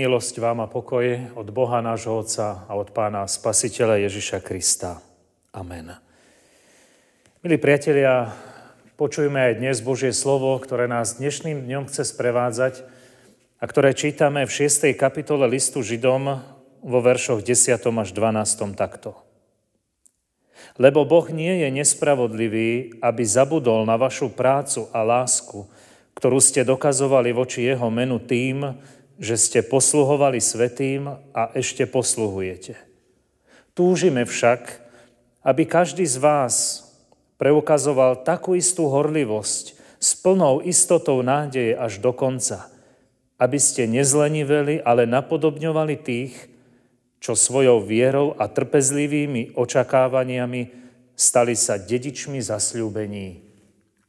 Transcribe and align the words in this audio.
Milosť 0.00 0.40
vám 0.40 0.64
a 0.64 0.72
pokoj 0.72 1.36
od 1.36 1.52
Boha 1.52 1.84
nášho 1.84 2.24
Otca 2.24 2.64
a 2.64 2.72
od 2.72 2.88
Pána 2.88 3.28
Spasiteľa 3.28 4.00
Ježiša 4.08 4.40
Krista. 4.40 4.96
Amen. 5.52 5.92
Milí 7.44 7.60
priatelia, 7.60 8.32
počujme 8.96 9.36
aj 9.36 9.60
dnes 9.60 9.84
Božie 9.84 10.16
slovo, 10.16 10.56
ktoré 10.56 10.88
nás 10.88 11.20
dnešným 11.20 11.68
dňom 11.68 11.84
chce 11.92 12.16
sprevádzať 12.16 12.80
a 13.60 13.64
ktoré 13.68 13.92
čítame 13.92 14.48
v 14.48 14.72
6. 14.72 14.88
kapitole 14.96 15.44
listu 15.44 15.84
Židom 15.84 16.40
vo 16.80 16.98
veršoch 17.04 17.44
10. 17.44 17.76
až 17.84 18.08
12. 18.16 18.72
takto. 18.72 19.20
Lebo 20.80 21.04
Boh 21.04 21.28
nie 21.28 21.60
je 21.60 21.68
nespravodlivý, 21.76 23.04
aby 23.04 23.22
zabudol 23.28 23.84
na 23.84 24.00
vašu 24.00 24.32
prácu 24.32 24.88
a 24.96 25.04
lásku, 25.04 25.68
ktorú 26.16 26.40
ste 26.40 26.64
dokazovali 26.64 27.36
voči 27.36 27.68
jeho 27.68 27.92
menu 27.92 28.16
tým, 28.16 28.80
že 29.20 29.36
ste 29.36 29.60
posluhovali 29.60 30.40
svetým 30.40 31.12
a 31.36 31.52
ešte 31.52 31.84
posluhujete. 31.84 32.72
Túžime 33.76 34.24
však, 34.24 34.80
aby 35.44 35.68
každý 35.68 36.08
z 36.08 36.16
vás 36.16 36.88
preukazoval 37.36 38.24
takú 38.24 38.56
istú 38.56 38.88
horlivosť 38.88 39.76
s 40.00 40.16
plnou 40.16 40.64
istotou 40.64 41.20
nádeje 41.20 41.76
až 41.76 42.00
do 42.00 42.16
konca, 42.16 42.72
aby 43.36 43.60
ste 43.60 43.84
nezleniveli, 43.84 44.80
ale 44.80 45.04
napodobňovali 45.04 46.00
tých, 46.00 46.48
čo 47.20 47.36
svojou 47.36 47.84
vierou 47.84 48.32
a 48.40 48.48
trpezlivými 48.48 49.52
očakávaniami 49.52 50.62
stali 51.12 51.52
sa 51.52 51.76
dedičmi 51.76 52.40
zasľúbení. 52.40 53.44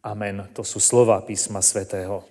Amen. 0.08 0.48
To 0.56 0.64
sú 0.64 0.80
slova 0.80 1.20
písma 1.28 1.60
svätého. 1.60 2.24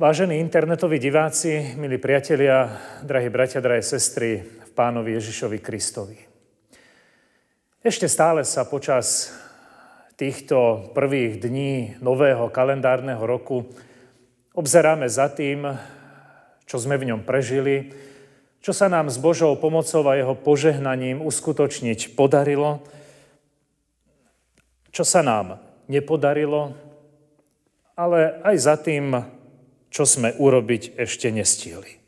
Vážení 0.00 0.40
internetoví 0.40 0.96
diváci, 0.96 1.76
milí 1.76 2.00
priatelia, 2.00 2.72
drahí 3.04 3.28
bratia, 3.28 3.60
drahé 3.60 3.84
sestry 3.84 4.40
v 4.40 4.70
pánovi 4.72 5.12
Ježišovi 5.12 5.60
Kristovi. 5.60 6.16
Ešte 7.84 8.08
stále 8.08 8.48
sa 8.48 8.64
počas 8.64 9.28
týchto 10.16 10.88
prvých 10.96 11.44
dní 11.44 12.00
nového 12.00 12.48
kalendárneho 12.48 13.20
roku 13.20 13.68
obzeráme 14.56 15.04
za 15.04 15.28
tým, 15.28 15.68
čo 16.64 16.80
sme 16.80 16.96
v 16.96 17.12
ňom 17.12 17.20
prežili, 17.20 17.92
čo 18.64 18.72
sa 18.72 18.88
nám 18.88 19.12
s 19.12 19.20
Božou 19.20 19.52
pomocou 19.60 20.00
a 20.08 20.16
jeho 20.16 20.32
požehnaním 20.32 21.20
uskutočniť 21.20 22.16
podarilo, 22.16 22.80
čo 24.96 25.04
sa 25.04 25.20
nám 25.20 25.60
nepodarilo, 25.92 26.72
ale 28.00 28.40
aj 28.48 28.56
za 28.56 28.80
tým, 28.80 29.36
čo 29.90 30.06
sme 30.06 30.32
urobiť 30.38 30.96
ešte 30.96 31.28
nestihli. 31.34 31.98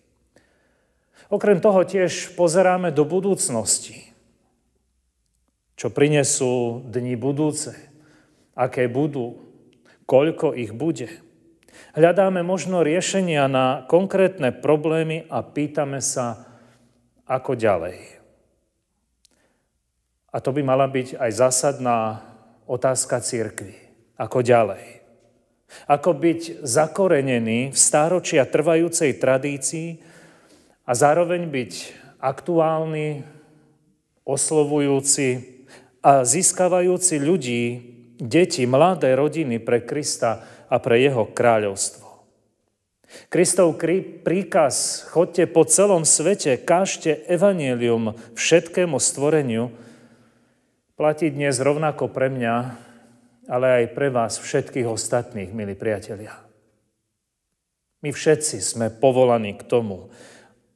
Okrem 1.28 1.58
toho 1.58 1.83
tiež 1.83 2.38
pozeráme 2.38 2.94
do 2.94 3.02
budúcnosti, 3.02 4.12
čo 5.75 5.91
prinesú 5.91 6.84
dni 6.86 7.19
budúce, 7.19 7.75
aké 8.55 8.86
budú, 8.86 9.41
koľko 10.06 10.55
ich 10.55 10.70
bude. 10.70 11.08
Hľadáme 11.97 12.44
možno 12.44 12.84
riešenia 12.84 13.48
na 13.48 13.84
konkrétne 13.88 14.53
problémy 14.53 15.25
a 15.33 15.42
pýtame 15.42 16.05
sa, 16.05 16.53
ako 17.27 17.56
ďalej. 17.56 17.97
A 20.33 20.36
to 20.41 20.53
by 20.53 20.60
mala 20.64 20.88
byť 20.88 21.16
aj 21.16 21.30
zásadná 21.33 22.25
otázka 22.69 23.21
církvy. 23.21 23.76
Ako 24.16 24.41
ďalej. 24.44 25.02
Ako 25.88 26.15
byť 26.16 26.62
zakorenený 26.62 27.72
v 27.72 27.78
stáročia 27.78 28.47
trvajúcej 28.47 29.16
tradícii 29.16 29.99
a 30.87 30.93
zároveň 30.93 31.49
byť 31.49 31.72
aktuálny, 32.22 33.27
oslovujúci 34.22 35.59
a 36.03 36.22
získavajúci 36.22 37.19
ľudí, 37.19 37.62
deti, 38.22 38.62
mladé 38.66 39.19
rodiny 39.19 39.59
pre 39.59 39.83
Krista 39.83 40.47
a 40.71 40.78
pre 40.78 41.03
jeho 41.03 41.27
kráľovstvo. 41.27 42.06
Kristov 43.28 43.77
príkaz, 44.25 45.04
chodte 45.12 45.44
po 45.44 45.69
celom 45.69 46.09
svete, 46.09 46.56
kážte 46.56 47.21
evanielium 47.28 48.16
všetkému 48.33 48.97
stvoreniu, 48.97 49.69
platí 50.97 51.28
dnes 51.28 51.60
rovnako 51.60 52.09
pre 52.09 52.33
mňa, 52.33 52.54
ale 53.50 53.82
aj 53.82 53.84
pre 53.94 54.08
vás 54.12 54.38
všetkých 54.38 54.86
ostatných, 54.86 55.50
milí 55.50 55.75
priatelia. 55.75 56.34
My 58.03 58.10
všetci 58.10 58.58
sme 58.58 58.91
povolaní 58.91 59.54
k 59.54 59.66
tomu, 59.66 60.10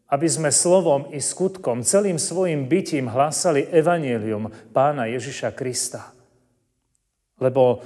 aby 0.07 0.27
sme 0.31 0.55
slovom 0.55 1.11
i 1.11 1.19
skutkom, 1.19 1.83
celým 1.83 2.19
svojim 2.23 2.71
bytím 2.71 3.11
hlásali 3.11 3.67
evanílium 3.75 4.55
pána 4.71 5.11
Ježiša 5.11 5.51
Krista. 5.51 6.15
Lebo 7.43 7.83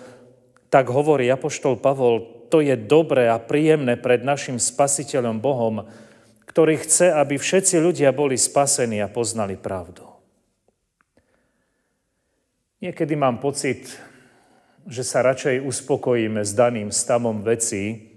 tak 0.69 0.93
hovorí 0.93 1.33
Apoštol 1.33 1.81
Pavol, 1.81 2.47
to 2.53 2.61
je 2.61 2.77
dobré 2.77 3.33
a 3.33 3.41
príjemné 3.41 3.97
pred 3.97 4.21
našim 4.21 4.61
spasiteľom 4.61 5.41
Bohom, 5.41 5.89
ktorý 6.45 6.83
chce, 6.83 7.09
aby 7.15 7.41
všetci 7.41 7.81
ľudia 7.81 8.13
boli 8.13 8.37
spasení 8.37 9.01
a 9.01 9.09
poznali 9.09 9.57
pravdu. 9.57 10.05
Niekedy 12.85 13.15
mám 13.17 13.41
pocit, 13.41 14.10
že 14.89 15.05
sa 15.05 15.21
radšej 15.25 15.65
uspokojíme 15.65 16.41
s 16.45 16.57
daným 16.57 16.89
stavom 16.89 17.45
vecí, 17.45 18.11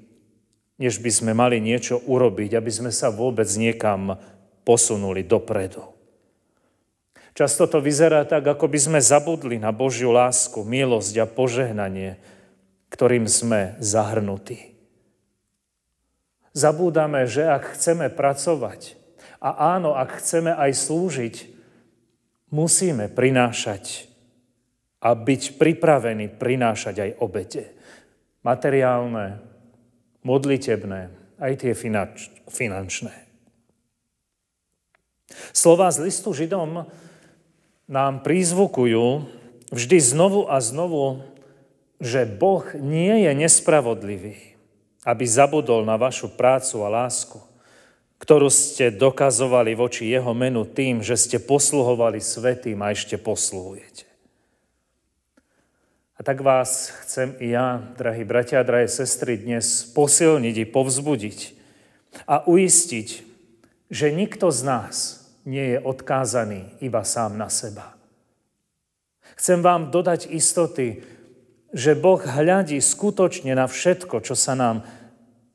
než 0.79 0.99
by 0.99 1.11
sme 1.11 1.31
mali 1.31 1.63
niečo 1.63 2.01
urobiť, 2.03 2.55
aby 2.59 2.71
sme 2.71 2.91
sa 2.91 3.13
vôbec 3.13 3.47
niekam 3.55 4.19
posunuli 4.63 5.23
dopredu. 5.23 5.93
Často 7.33 7.65
to 7.65 7.81
vyzerá 7.81 8.29
tak, 8.29 8.45
ako 8.45 8.69
by 8.69 8.79
sme 8.79 8.99
zabudli 9.01 9.57
na 9.57 9.73
Božiu 9.73 10.13
lásku, 10.13 10.61
milosť 10.61 11.13
a 11.17 11.25
požehnanie, 11.25 12.21
ktorým 12.93 13.25
sme 13.25 13.73
zahrnutí. 13.81 14.77
Zabúdame, 16.53 17.25
že 17.25 17.49
ak 17.49 17.73
chceme 17.73 18.13
pracovať 18.13 18.93
a 19.41 19.73
áno, 19.73 19.97
ak 19.97 20.21
chceme 20.21 20.53
aj 20.53 20.71
slúžiť, 20.77 21.35
musíme 22.53 23.09
prinášať 23.09 24.12
a 25.03 25.11
byť 25.11 25.59
pripravený 25.59 26.39
prinášať 26.39 26.95
aj 27.03 27.11
obete. 27.19 27.75
Materiálne, 28.47 29.43
modlitebné, 30.23 31.11
aj 31.43 31.53
tie 31.59 31.75
finančné. 32.47 33.11
Slova 35.51 35.91
z 35.91 36.07
listu 36.07 36.31
Židom 36.31 36.87
nám 37.91 38.23
prizvukujú 38.23 39.27
vždy 39.75 39.97
znovu 39.99 40.47
a 40.47 40.63
znovu, 40.63 41.19
že 41.99 42.23
Boh 42.23 42.63
nie 42.79 43.27
je 43.27 43.31
nespravodlivý, 43.35 44.55
aby 45.03 45.23
zabudol 45.27 45.83
na 45.83 45.99
vašu 45.99 46.31
prácu 46.31 46.79
a 46.83 47.03
lásku, 47.03 47.43
ktorú 48.23 48.47
ste 48.47 48.87
dokazovali 48.87 49.75
voči 49.75 50.07
jeho 50.07 50.31
menu 50.31 50.63
tým, 50.63 51.03
že 51.03 51.19
ste 51.19 51.43
posluhovali 51.43 52.23
svetým 52.23 52.79
a 52.79 52.95
ešte 52.95 53.19
posluhujete. 53.19 54.12
Tak 56.23 56.39
vás 56.39 56.87
chcem 57.03 57.35
i 57.43 57.51
ja, 57.51 57.83
drahí 57.99 58.23
bratia 58.23 58.63
a 58.63 58.67
drahé 58.67 58.87
sestry, 58.87 59.35
dnes 59.35 59.83
posilniť 59.91 60.55
i 60.55 60.65
povzbudiť 60.71 61.39
a 62.31 62.47
uistiť, 62.47 63.07
že 63.91 64.07
nikto 64.15 64.47
z 64.47 64.61
nás 64.63 64.95
nie 65.43 65.75
je 65.75 65.83
odkázaný 65.83 66.79
iba 66.79 67.03
sám 67.03 67.35
na 67.35 67.51
seba. 67.51 67.99
Chcem 69.35 69.59
vám 69.59 69.91
dodať 69.91 70.31
istoty, 70.31 71.03
že 71.75 71.91
Boh 71.91 72.23
hľadí 72.23 72.79
skutočne 72.79 73.51
na 73.51 73.67
všetko, 73.67 74.23
čo 74.23 74.39
sa 74.39 74.55
nám 74.55 74.87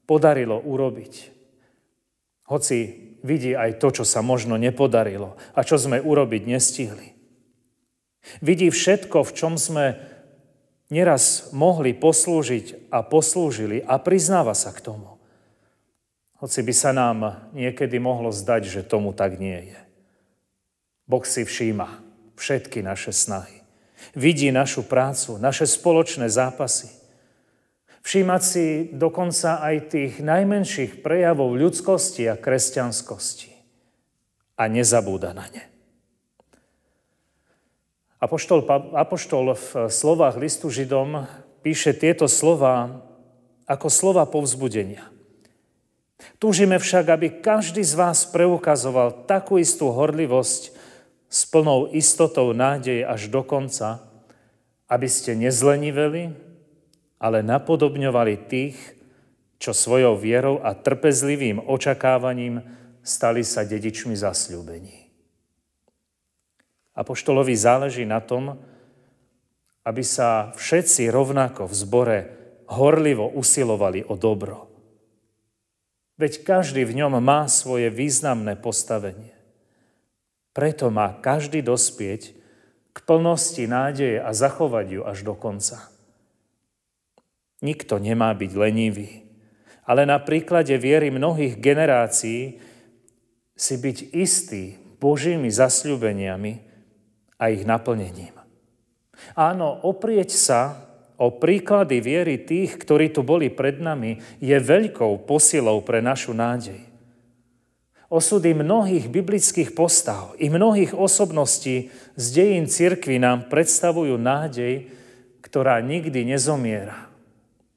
podarilo 0.04 0.60
urobiť. 0.60 1.32
Hoci 2.44 2.78
vidí 3.24 3.56
aj 3.56 3.80
to, 3.80 3.88
čo 3.88 4.04
sa 4.04 4.20
možno 4.20 4.60
nepodarilo 4.60 5.32
a 5.56 5.64
čo 5.64 5.80
sme 5.80 5.96
urobiť 5.96 6.42
nestihli. 6.44 7.16
Vidí 8.44 8.68
všetko, 8.68 9.24
v 9.24 9.32
čom 9.32 9.56
sme 9.56 10.17
neraz 10.88 11.52
mohli 11.52 11.92
poslúžiť 11.92 12.92
a 12.92 13.04
poslúžili 13.04 13.84
a 13.84 14.00
priznáva 14.00 14.56
sa 14.56 14.72
k 14.72 14.80
tomu. 14.84 15.16
Hoci 16.38 16.62
by 16.62 16.74
sa 16.74 16.90
nám 16.94 17.50
niekedy 17.50 17.98
mohlo 17.98 18.30
zdať, 18.30 18.62
že 18.70 18.86
tomu 18.86 19.10
tak 19.10 19.36
nie 19.42 19.74
je. 19.74 19.78
Boh 21.08 21.24
si 21.24 21.42
všíma 21.42 22.04
všetky 22.38 22.84
naše 22.84 23.10
snahy. 23.10 23.64
Vidí 24.14 24.54
našu 24.54 24.86
prácu, 24.86 25.42
naše 25.42 25.66
spoločné 25.66 26.30
zápasy. 26.30 26.94
Všímať 28.06 28.42
si 28.44 28.66
dokonca 28.94 29.58
aj 29.58 29.90
tých 29.90 30.12
najmenších 30.22 31.02
prejavov 31.02 31.58
ľudskosti 31.58 32.30
a 32.30 32.38
kresťanskosti. 32.38 33.50
A 34.54 34.70
nezabúda 34.70 35.34
na 35.34 35.50
ne. 35.50 35.77
Apoštol, 38.18 38.66
Apoštol 38.98 39.54
v 39.54 39.68
slovách 39.86 40.34
listu 40.42 40.66
Židom 40.66 41.30
píše 41.62 41.94
tieto 41.94 42.26
slova 42.26 43.02
ako 43.68 43.86
slova 43.86 44.26
povzbudenia. 44.26 45.06
Túžime 46.42 46.82
však, 46.82 47.04
aby 47.14 47.26
každý 47.38 47.84
z 47.86 47.94
vás 47.94 48.26
preukazoval 48.26 49.28
takú 49.30 49.60
istú 49.60 49.94
horlivosť 49.94 50.74
s 51.28 51.40
plnou 51.46 51.92
istotou 51.94 52.50
nádeje 52.50 53.06
až 53.06 53.30
do 53.30 53.46
konca, 53.46 54.02
aby 54.90 55.06
ste 55.06 55.38
nezleniveli, 55.38 56.34
ale 57.22 57.44
napodobňovali 57.44 58.34
tých, 58.50 58.78
čo 59.62 59.70
svojou 59.70 60.18
vierou 60.18 60.58
a 60.58 60.74
trpezlivým 60.74 61.62
očakávaním 61.62 62.62
stali 63.02 63.46
sa 63.46 63.62
dedičmi 63.66 64.14
zasľúbení. 64.14 65.07
Apoštolovi 66.98 67.54
záleží 67.54 68.02
na 68.02 68.18
tom, 68.18 68.58
aby 69.86 70.02
sa 70.02 70.50
všetci 70.58 71.06
rovnako 71.14 71.70
v 71.70 71.74
zbore 71.78 72.18
horlivo 72.66 73.30
usilovali 73.30 74.02
o 74.02 74.18
dobro. 74.18 74.66
Veď 76.18 76.42
každý 76.42 76.82
v 76.82 76.98
ňom 76.98 77.22
má 77.22 77.46
svoje 77.46 77.86
významné 77.88 78.58
postavenie. 78.58 79.30
Preto 80.50 80.90
má 80.90 81.14
každý 81.14 81.62
dospieť 81.62 82.34
k 82.90 82.98
plnosti 83.06 83.62
nádeje 83.70 84.18
a 84.18 84.34
zachovať 84.34 84.86
ju 84.98 85.02
až 85.06 85.22
do 85.22 85.38
konca. 85.38 85.86
Nikto 87.62 88.02
nemá 88.02 88.34
byť 88.34 88.50
lenivý, 88.58 89.22
ale 89.86 90.02
na 90.02 90.18
príklade 90.18 90.74
viery 90.74 91.14
mnohých 91.14 91.54
generácií 91.62 92.58
si 93.54 93.74
byť 93.78 94.12
istý 94.12 94.74
Božími 94.98 95.46
zasľúbeniami 95.46 96.67
a 97.38 97.48
ich 97.54 97.62
naplnením. 97.62 98.34
Áno, 99.34 99.82
oprieť 99.86 100.30
sa 100.34 100.60
o 101.18 101.34
príklady 101.34 101.98
viery 101.98 102.38
tých, 102.42 102.78
ktorí 102.78 103.10
tu 103.10 103.26
boli 103.26 103.50
pred 103.50 103.82
nami, 103.82 104.22
je 104.38 104.54
veľkou 104.54 105.26
posilou 105.26 105.82
pre 105.82 105.98
našu 105.98 106.30
nádej. 106.34 106.78
Osudy 108.08 108.56
mnohých 108.56 109.10
biblických 109.12 109.76
postav 109.76 110.32
i 110.40 110.48
mnohých 110.48 110.96
osobností 110.96 111.92
z 112.16 112.24
dejín 112.32 112.64
cirkvi 112.64 113.20
nám 113.20 113.52
predstavujú 113.52 114.16
nádej, 114.16 114.88
ktorá 115.44 115.84
nikdy 115.84 116.24
nezomiera. 116.24 117.10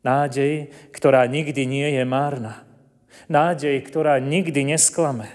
Nádej, 0.01 0.71
ktorá 0.95 1.27
nikdy 1.27 1.67
nie 1.67 1.99
je 1.99 2.03
márna. 2.07 2.63
Nádej, 3.27 3.75
ktorá 3.83 4.17
nikdy 4.23 4.71
nesklame. 4.71 5.27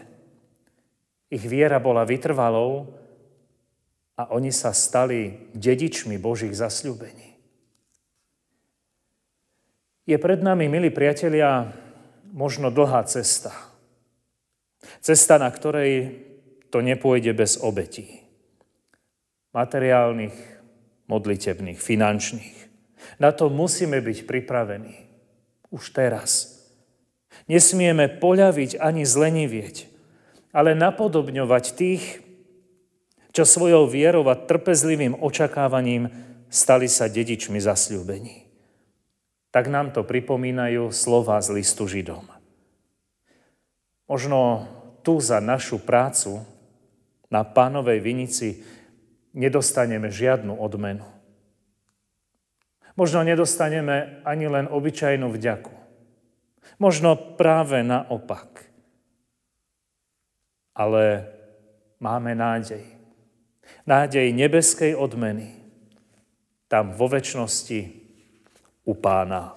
Ich 1.29 1.45
viera 1.45 1.77
bola 1.77 2.09
vytrvalou 2.09 2.89
a 4.17 4.33
oni 4.33 4.49
sa 4.49 4.73
stali 4.73 5.53
dedičmi 5.53 6.17
Božích 6.17 6.57
zasľúbení. 6.57 7.37
Je 10.07 10.17
pred 10.17 10.41
nami, 10.41 10.71
milí 10.71 10.89
priatelia, 10.89 11.69
možno 12.33 12.73
dlhá 12.73 13.05
cesta. 13.05 13.53
Cesta, 15.03 15.37
na 15.37 15.51
ktorej 15.51 16.23
to 16.71 16.79
nepôjde 16.79 17.35
bez 17.35 17.59
obetí. 17.59 18.23
Materiálnych, 19.51 20.37
modlitebných, 21.11 21.81
finančných. 21.81 22.57
Na 23.19 23.35
to 23.35 23.51
musíme 23.51 23.99
byť 23.99 24.19
pripravení. 24.25 24.95
Už 25.75 25.91
teraz. 25.91 26.55
Nesmieme 27.51 28.07
poľaviť 28.07 28.79
ani 28.79 29.03
zlenivieť, 29.03 29.91
ale 30.55 30.79
napodobňovať 30.79 31.65
tých, 31.75 32.26
čo 33.37 33.45
svojou 33.45 33.85
vierou 33.85 34.25
a 34.33 34.41
trpezlivým 34.41 35.21
očakávaním 35.21 36.09
stali 36.49 36.89
sa 36.89 37.05
dedičmi 37.13 37.61
zasľúbení 37.61 38.47
tak 39.57 39.73
nám 39.73 39.89
to 39.89 40.05
pripomínajú 40.05 40.93
slova 40.93 41.41
z 41.41 41.57
listu 41.57 41.89
Židom. 41.89 42.29
Možno 44.05 44.69
tu 45.01 45.17
za 45.17 45.41
našu 45.41 45.81
prácu 45.81 46.45
na 47.33 47.41
pánovej 47.41 48.05
vinici 48.05 48.61
nedostaneme 49.33 50.13
žiadnu 50.13 50.61
odmenu. 50.61 51.09
Možno 53.01 53.25
nedostaneme 53.25 54.21
ani 54.29 54.45
len 54.45 54.69
obyčajnú 54.69 55.33
vďaku. 55.33 55.73
Možno 56.77 57.17
práve 57.41 57.81
naopak. 57.81 58.61
Ale 60.77 61.33
máme 61.97 62.37
nádej. 62.37 62.96
Nádej 63.87 64.35
nebeskej 64.35 64.99
odmeny. 64.99 65.55
Tam 66.67 66.91
vo 66.99 67.07
väčšnosti 67.07 67.81
u 68.83 68.93
pána. 68.99 69.55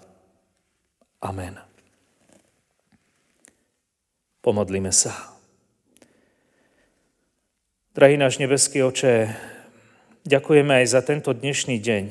Amen. 1.18 1.58
Pomodlíme 4.46 4.94
sa. 4.94 5.12
Drahý 7.98 8.16
náš 8.16 8.40
nebeský 8.40 8.86
oče, 8.86 9.36
ďakujeme 10.24 10.80
aj 10.80 10.86
za 10.88 11.02
tento 11.04 11.36
dnešný 11.36 11.82
deň, 11.82 12.06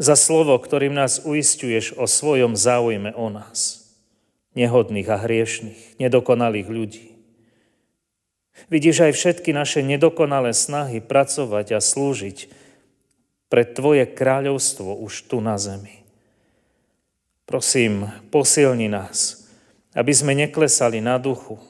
za 0.00 0.16
slovo, 0.16 0.56
ktorým 0.56 0.96
nás 0.96 1.20
uistuješ 1.26 1.98
o 2.00 2.08
svojom 2.08 2.56
záujme 2.56 3.12
o 3.12 3.28
nás, 3.28 3.92
nehodných 4.56 5.10
a 5.12 5.20
hriešných, 5.20 6.00
nedokonalých 6.00 6.68
ľudí. 6.70 7.11
Vidíš 8.68 9.08
aj 9.08 9.12
všetky 9.16 9.50
naše 9.56 9.80
nedokonalé 9.80 10.52
snahy 10.52 11.00
pracovať 11.00 11.76
a 11.76 11.80
slúžiť 11.80 12.48
pre 13.52 13.68
Tvoje 13.68 14.08
kráľovstvo 14.08 14.96
už 15.04 15.28
tu 15.28 15.44
na 15.44 15.60
zemi. 15.60 16.00
Prosím, 17.44 18.08
posilni 18.32 18.88
nás, 18.88 19.44
aby 19.92 20.12
sme 20.16 20.32
neklesali 20.32 21.04
na 21.04 21.20
duchu. 21.20 21.60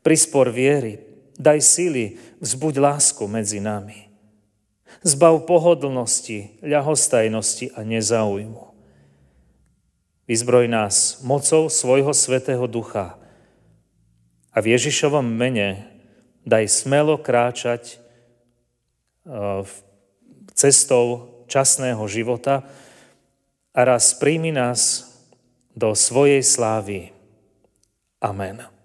Prispor 0.00 0.48
viery, 0.48 1.02
daj 1.36 1.60
sily, 1.60 2.16
vzbuď 2.40 2.74
lásku 2.80 3.20
medzi 3.28 3.60
nami. 3.60 4.08
Zbav 5.04 5.44
pohodlnosti, 5.44 6.56
ľahostajnosti 6.64 7.76
a 7.76 7.84
nezaujmu. 7.84 8.64
Vyzbroj 10.24 10.66
nás 10.72 11.20
mocou 11.20 11.68
svojho 11.68 12.10
svetého 12.16 12.64
ducha 12.66 13.14
a 14.50 14.58
v 14.58 14.72
Ježišovom 14.72 15.22
mene 15.22 15.95
daj 16.46 16.70
smelo 16.70 17.18
kráčať 17.18 17.82
e, 17.90 17.96
cestou 20.54 21.34
časného 21.50 22.00
života 22.06 22.62
a 23.74 23.80
raz 23.82 24.14
príjmi 24.14 24.54
nás 24.54 25.10
do 25.74 25.92
svojej 25.92 26.40
slávy. 26.40 27.10
Amen. 28.22 28.75